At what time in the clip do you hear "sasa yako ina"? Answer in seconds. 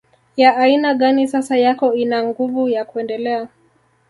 1.27-2.23